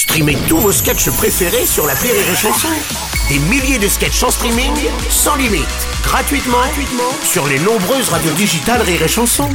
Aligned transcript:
Streamez 0.00 0.38
tous 0.48 0.56
vos 0.56 0.72
sketchs 0.72 1.10
préférés 1.10 1.66
sur 1.66 1.86
la 1.86 1.92
Rire 1.92 2.14
et 2.14 2.34
Chanson. 2.34 2.68
Des 3.28 3.38
milliers 3.38 3.78
de 3.78 3.86
sketchs 3.86 4.22
en 4.22 4.30
streaming, 4.30 4.72
sans 5.10 5.36
limite, 5.36 5.68
gratuitement, 6.02 6.56
gratuitement 6.56 7.12
sur 7.22 7.46
les 7.46 7.58
nombreuses 7.58 8.08
radios 8.08 8.32
digitales 8.32 8.80
Rire 8.80 9.02
et 9.02 9.08
Chanson. 9.08 9.50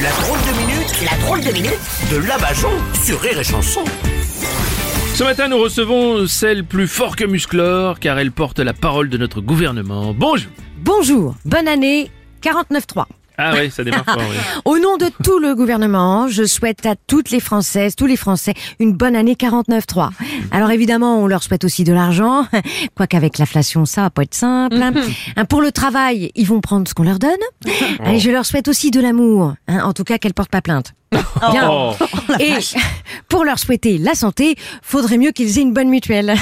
La 0.00 0.12
drôle 0.12 0.38
de 0.38 0.58
minute, 0.60 1.10
la 1.10 1.18
drôle 1.26 1.40
de 1.40 1.50
minute 1.50 1.80
de 2.12 2.18
Labajon 2.18 2.70
sur 3.02 3.20
Rire 3.20 3.40
et 3.40 3.44
Chanson. 3.44 3.82
Ce 5.16 5.24
matin, 5.24 5.48
nous 5.48 5.58
recevons 5.58 6.28
celle 6.28 6.64
plus 6.64 6.86
fort 6.86 7.16
que 7.16 7.24
Musclor, 7.24 7.98
car 7.98 8.20
elle 8.20 8.30
porte 8.30 8.60
la 8.60 8.74
parole 8.74 9.08
de 9.08 9.18
notre 9.18 9.40
gouvernement. 9.40 10.14
Bonjour 10.14 10.52
Bonjour, 10.84 11.34
bonne 11.44 11.66
année 11.66 12.12
49.3. 12.44 13.06
Ah 13.36 13.52
oui, 13.56 13.70
ça 13.70 13.82
démarre 13.82 14.04
fort, 14.04 14.18
oui. 14.18 14.36
Au 14.64 14.78
nom 14.78 14.96
de 14.96 15.06
tout 15.24 15.38
le 15.40 15.54
gouvernement, 15.54 16.28
je 16.28 16.44
souhaite 16.44 16.86
à 16.86 16.94
toutes 16.94 17.30
les 17.30 17.40
Françaises, 17.40 17.96
tous 17.96 18.06
les 18.06 18.16
Français, 18.16 18.54
une 18.78 18.92
bonne 18.92 19.16
année 19.16 19.34
49.3. 19.34 20.10
Alors 20.52 20.70
évidemment, 20.70 21.18
on 21.20 21.26
leur 21.26 21.42
souhaite 21.42 21.64
aussi 21.64 21.82
de 21.84 21.92
l'argent, 21.92 22.46
quoique 22.94 23.16
avec 23.16 23.38
l'inflation, 23.38 23.86
ça 23.86 24.02
va 24.02 24.10
pas 24.10 24.22
être 24.22 24.34
simple. 24.34 24.76
hein. 24.80 24.92
Hein, 25.36 25.44
Pour 25.46 25.62
le 25.62 25.72
travail, 25.72 26.30
ils 26.36 26.46
vont 26.46 26.60
prendre 26.60 26.86
ce 26.86 26.94
qu'on 26.94 27.02
leur 27.02 27.18
donne. 27.18 27.30
Allez, 28.04 28.20
je 28.20 28.30
leur 28.30 28.46
souhaite 28.46 28.68
aussi 28.68 28.90
de 28.90 29.00
l'amour, 29.00 29.54
hein, 29.66 29.80
en 29.84 29.92
tout 29.92 30.04
cas 30.04 30.18
qu'elles 30.18 30.34
portent 30.34 30.50
pas 30.50 30.62
plainte. 30.62 30.92
Bien. 31.50 31.68
Oh. 31.70 31.92
Et 32.40 32.54
pour 33.28 33.44
leur 33.44 33.58
souhaiter 33.58 33.98
la 33.98 34.14
santé, 34.14 34.56
faudrait 34.82 35.18
mieux 35.18 35.30
qu'ils 35.32 35.58
aient 35.58 35.62
une 35.62 35.72
bonne 35.72 35.88
mutuelle. 35.88 36.34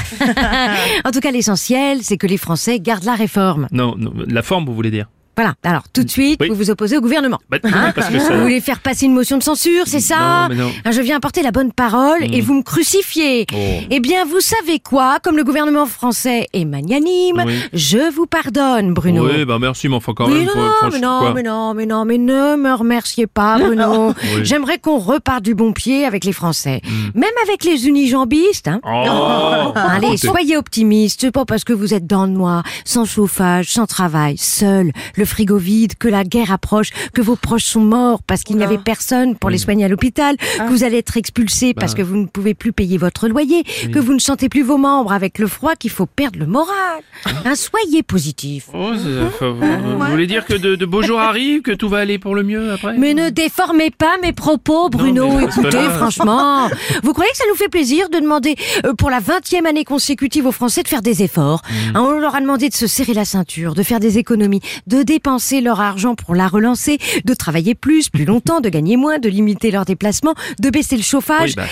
en 1.05 1.11
tout 1.11 1.19
cas, 1.19 1.31
l'essentiel, 1.31 1.99
c'est 2.01 2.17
que 2.17 2.27
les 2.27 2.37
Français 2.37 2.79
gardent 2.79 3.03
la 3.03 3.15
réforme. 3.15 3.67
Non, 3.71 3.95
non, 3.97 4.13
la 4.27 4.41
forme, 4.41 4.65
vous 4.65 4.73
voulez 4.75 4.91
dire? 4.91 5.07
Voilà. 5.35 5.53
Alors, 5.63 5.83
tout 5.91 6.03
de 6.03 6.09
suite, 6.09 6.39
Oui. 6.41 6.49
vous 6.49 6.55
vous 6.55 6.69
opposez 6.69 6.97
au 6.97 7.01
gouvernement. 7.01 7.39
Bah, 7.49 7.57
oui, 7.63 7.71
parce 7.95 8.09
que 8.09 8.19
ça... 8.19 8.35
Vous 8.35 8.41
voulez 8.43 8.61
faire 8.61 8.79
passer 8.79 9.05
une 9.05 9.13
motion 9.13 9.37
de 9.37 9.43
censure, 9.43 9.83
c'est 9.87 9.99
ça 9.99 10.47
Non, 10.49 10.55
non. 10.55 10.71
Ah, 10.85 10.91
Je 10.91 11.01
viens 11.01 11.17
apporter 11.17 11.41
la 11.41 11.51
bonne 11.51 11.71
parole 11.71 12.23
et 12.23 12.41
vous 12.41 12.53
me 12.53 12.63
crucifiez. 12.63 13.45
Oh. 13.53 13.57
Eh 13.89 13.99
bien, 13.99 14.25
vous 14.25 14.39
savez 14.39 14.79
quoi 14.79 15.17
Comme 15.23 15.37
le 15.37 15.43
gouvernement 15.43 15.85
français 15.85 16.47
est 16.53 16.65
magnanime, 16.65 17.43
Oui. 17.45 17.59
je 17.73 18.11
vous 18.13 18.25
pardonne, 18.25 18.93
Bruno. 18.93 19.25
Oui, 19.27 19.45
bah 19.45 19.57
merci, 19.59 19.87
mais 19.89 19.95
enfin 19.95 20.13
quand 20.15 20.27
Oui, 20.27 20.45
même... 20.45 20.47
non, 20.55 20.89
mais 20.91 20.99
non, 20.99 21.19
quoi 21.19 21.33
mais 21.33 21.43
non, 21.43 21.73
mais 21.73 21.85
non, 21.85 22.05
mais 22.05 22.17
ne 22.17 22.55
me 22.55 22.73
remerciez 22.73 23.27
pas, 23.27 23.57
Bruno. 23.59 24.13
J'aimerais 24.43 24.77
qu'on 24.77 24.97
reparte 24.99 25.43
du 25.43 25.55
bon 25.55 25.73
pied 25.73 26.05
avec 26.05 26.25
les 26.25 26.33
Français. 26.33 26.81
Même 27.15 27.23
avec 27.43 27.63
les 27.63 27.87
unijambistes, 27.87 28.67
hein. 28.67 28.79
Oh, 28.85 29.71
Allez, 29.75 30.17
soyez 30.17 30.57
optimistes. 30.57 31.21
C'est 31.21 31.31
pas 31.31 31.45
parce 31.45 31.63
que 31.63 31.73
vous 31.73 31.93
êtes 31.93 32.05
dans 32.07 32.25
le 32.25 32.31
noir, 32.31 32.63
sans 32.85 33.05
chauffage, 33.05 33.67
sans 33.69 33.85
travail, 33.85 34.37
seul, 34.37 34.91
le 35.15 35.22
frigo 35.25 35.57
vide, 35.57 35.93
que 35.99 36.07
la 36.07 36.23
guerre 36.23 36.51
approche, 36.51 36.89
que 37.13 37.21
vos 37.21 37.35
proches 37.35 37.65
sont 37.65 37.81
morts 37.81 38.21
parce 38.23 38.43
qu'il 38.43 38.57
n'y 38.57 38.63
avait 38.63 38.77
personne 38.77 39.35
pour 39.35 39.49
les 39.49 39.57
soigner 39.57 39.85
à 39.85 39.87
l'hôpital, 39.87 40.37
que 40.37 40.69
vous 40.69 40.83
allez 40.83 40.97
être 40.97 41.17
expulsés 41.17 41.73
parce 41.73 41.93
que 41.93 42.01
vous 42.01 42.17
ne 42.17 42.25
pouvez 42.25 42.53
plus 42.53 42.71
payer 42.73 42.97
votre 42.97 43.27
loyer, 43.27 43.63
que 43.91 43.99
vous 43.99 44.13
ne 44.13 44.19
sentez 44.19 44.49
plus 44.49 44.63
vos 44.63 44.77
membres 44.77 45.11
avec 45.13 45.39
le 45.39 45.47
froid 45.47 45.75
qu'il 45.75 45.91
faut 45.91 46.05
perdre 46.05 46.39
le 46.39 46.45
moral. 46.45 47.01
Hein, 47.45 47.55
soyez 47.55 48.03
positifs. 48.03 48.67
Oh, 48.73 48.91
faut- 49.39 49.53
vous, 49.53 49.65
vous 49.99 50.05
voulez 50.11 50.27
dire 50.27 50.45
que 50.45 50.53
de, 50.53 50.75
de 50.75 50.85
beaux 50.85 51.01
jours 51.01 51.19
arrivent, 51.19 51.61
que 51.61 51.71
tout 51.71 51.89
va 51.89 51.99
aller 51.99 52.19
pour 52.19 52.35
le 52.35 52.43
mieux 52.43 52.71
après 52.73 52.97
Mais 52.97 53.13
ne 53.13 53.29
déformez 53.29 53.91
pas 53.91 54.17
mes 54.21 54.33
propos, 54.33 54.89
Bruno. 54.89 55.39
Écoutez, 55.39 55.77
franchement, 55.97 56.69
vous 57.03 57.13
croyez 57.13 57.31
que 57.31 57.37
ça 57.37 57.43
nous 57.49 57.55
fait 57.55 57.69
plaisir 57.69 58.09
de 58.09 58.19
demander 58.19 58.55
euh, 58.85 58.93
pour 58.93 59.09
la 59.09 59.19
vingtième 59.19 59.65
année 59.65 59.83
consécutive 59.85 60.45
aux 60.45 60.51
Français 60.51 60.83
de 60.83 60.87
faire 60.87 61.01
des 61.01 61.23
efforts? 61.23 61.61
Mm. 61.69 61.95
Hein, 61.97 62.01
On 62.01 62.11
leur 62.19 62.35
a 62.35 62.41
demandé 62.41 62.69
de 62.69 62.73
se 62.73 62.87
serrer 62.87 63.13
la 63.13 63.25
ceinture, 63.25 63.73
de 63.75 63.83
faire 63.83 63.99
des 63.99 64.17
économies, 64.17 64.61
de 64.87 65.03
dépenser 65.13 65.61
leur 65.61 65.79
argent 65.79 66.15
pour 66.15 66.33
la 66.33 66.47
relancer, 66.47 66.97
de 67.23 67.33
travailler 67.35 67.75
plus, 67.75 68.09
plus 68.09 68.25
longtemps, 68.25 68.61
de 68.61 68.69
gagner 68.69 68.97
moins, 68.97 69.19
de 69.19 69.29
limiter 69.29 69.69
leurs 69.69 69.85
déplacements, 69.85 70.33
de 70.59 70.69
baisser 70.71 70.97
le 70.97 71.03
chauffage. 71.03 71.49
Oui, 71.49 71.55
bah. 71.57 71.67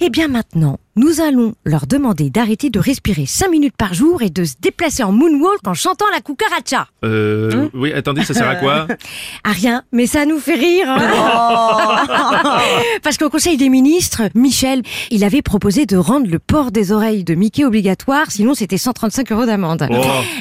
Eh 0.00 0.08
bien 0.08 0.28
maintenant, 0.28 0.78
nous 0.98 1.20
allons 1.20 1.54
leur 1.64 1.86
demander 1.86 2.28
d'arrêter 2.28 2.70
de 2.70 2.78
respirer 2.80 3.24
5 3.26 3.48
minutes 3.50 3.74
par 3.78 3.94
jour 3.94 4.20
et 4.22 4.30
de 4.30 4.44
se 4.44 4.54
déplacer 4.60 5.02
en 5.04 5.12
moonwalk 5.12 5.66
en 5.66 5.74
chantant 5.74 6.04
la 6.12 6.20
cucaracha. 6.20 6.88
Euh, 7.04 7.68
oui, 7.72 7.92
attendez, 7.92 8.24
ça 8.24 8.34
sert 8.34 8.48
à 8.48 8.56
quoi 8.56 8.86
Ah 9.44 9.52
rien, 9.52 9.82
mais 9.92 10.06
ça 10.06 10.26
nous 10.26 10.38
fait 10.40 10.54
rire. 10.56 10.86
hein. 10.90 12.60
Parce 13.02 13.16
qu'au 13.16 13.30
Conseil 13.30 13.56
des 13.56 13.68
ministres, 13.68 14.22
Michel, 14.34 14.82
il 15.10 15.24
avait 15.24 15.42
proposé 15.42 15.86
de 15.86 15.96
rendre 15.96 16.26
le 16.28 16.38
port 16.38 16.70
des 16.72 16.92
oreilles 16.92 17.24
de 17.24 17.34
Mickey 17.34 17.64
obligatoire, 17.64 18.30
sinon 18.30 18.54
c'était 18.54 18.78
135 18.78 19.30
euros 19.32 19.46
d'amende. 19.46 19.86
Oh. 19.90 19.94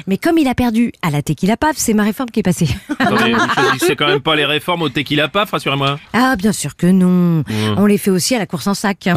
Mais 0.07 0.17
comme 0.17 0.37
il 0.37 0.47
a 0.47 0.55
perdu 0.55 0.91
à 1.01 1.11
la 1.11 1.21
tequila 1.21 1.57
paf, 1.57 1.75
c'est 1.77 1.93
ma 1.93 2.03
réforme 2.03 2.29
qui 2.31 2.39
est 2.39 2.43
passée. 2.43 2.67
Attendez, 2.99 3.33
vous 3.33 3.53
choisissez 3.53 3.95
quand 3.95 4.07
même 4.07 4.21
pas 4.21 4.35
les 4.35 4.45
réformes 4.45 4.81
au 4.81 4.89
tequila 4.89 5.27
paf, 5.27 5.51
rassurez-moi. 5.51 5.99
Ah 6.13 6.35
bien 6.35 6.51
sûr 6.51 6.75
que 6.75 6.87
non. 6.87 7.43
On 7.77 7.85
les 7.85 7.97
fait 7.97 8.11
aussi 8.11 8.35
à 8.35 8.39
la 8.39 8.45
course 8.45 8.67
en 8.67 8.73
sac. 8.73 9.07
hein. 9.07 9.15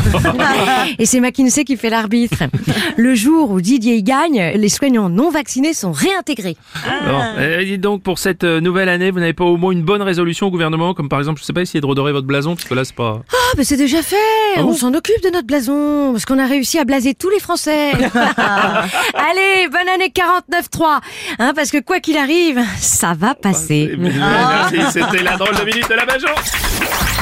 Et 0.99 1.06
c'est 1.06 1.21
McKinsey 1.31 1.65
qui 1.65 1.77
fait 1.77 1.91
l'arbitre. 1.91 2.43
Le 2.97 3.15
jour 3.15 3.51
où 3.51 3.61
Didier 3.61 3.95
y 3.95 4.03
gagne, 4.03 4.53
les 4.57 4.69
soignants 4.69 5.09
non 5.09 5.31
vaccinés 5.31 5.75
sont 5.75 5.93
réintégrés. 5.93 6.57
Bon, 7.07 7.23
euh, 7.39 7.65
dites 7.65 7.81
donc, 7.81 8.03
pour 8.03 8.19
cette 8.19 8.43
euh, 8.43 8.61
nouvelle 8.61 8.89
année, 8.89 9.13
vous 9.13 9.21
n'avez 9.21 9.33
pas 9.33 9.45
au 9.45 9.57
moins 9.57 9.71
une 9.71 9.83
bonne 9.83 10.03
résolution 10.03 10.49
au 10.49 10.51
gouvernement, 10.51 10.93
comme 10.93 11.09
par 11.09 11.21
exemple, 11.21 11.41
je 11.41 11.45
sais 11.45 11.53
pas, 11.53 11.61
essayer 11.61 11.81
de 11.81 11.87
redorer 11.87 12.13
votre 12.13 12.27
blason, 12.27 12.57
parce 12.57 12.67
que 12.67 12.75
là, 12.75 12.85
c'est 12.85 12.97
pas... 12.97 13.23
Ah, 13.33 13.37
mais 13.57 13.63
c'est 13.63 13.77
déjà 13.77 14.03
fait. 14.03 14.17
Ah 14.57 14.63
On 14.63 14.65
bon 14.65 14.75
s'en 14.75 14.93
occupe 14.93 15.23
de 15.23 15.31
notre 15.31 15.47
blason. 15.47 16.11
Parce 16.13 16.25
qu'on 16.25 16.39
a 16.39 16.47
réussi 16.47 16.79
à 16.79 16.85
blaser 16.85 17.15
tous 17.15 17.31
les 17.31 17.39
Français. 17.39 17.93
Allez, 17.93 19.69
bonne 19.71 19.89
année 19.95 20.12
49-3. 20.12 21.01
Hein, 21.39 21.53
parce 21.55 21.71
que 21.71 21.79
quoi 21.79 22.01
qu'il 22.01 22.17
arrive, 22.17 22.61
ça 22.79 23.15
va 23.17 23.37
passer. 23.37 23.95
Merci, 23.97 24.77
c'était 24.91 25.23
la 25.23 25.37
drôle 25.37 25.55
de 25.55 25.65
minute 25.65 25.89
de 25.89 25.95
la 25.95 26.05
Bajon 26.05 27.19